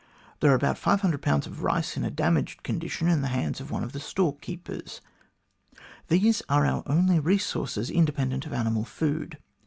There 0.39 0.51
are 0.51 0.55
about 0.55 0.79
500 0.79 1.21
Ibs. 1.21 1.45
of 1.45 1.61
rice 1.61 1.95
in 1.95 2.03
a 2.03 2.09
damaged 2.09 2.63
condition 2.63 3.07
in 3.07 3.21
the 3.21 3.27
hands 3.27 3.61
of 3.61 3.69
one 3.69 3.83
of 3.83 3.91
the 3.91 3.99
storekeepers. 3.99 4.99
These 6.07 6.41
are 6.49 6.65
our 6.65 6.81
only 6.87 7.19
resources 7.19 7.91
independent 7.91 8.47
of 8.47 8.53
animal 8.53 8.83
food. 8.83 9.37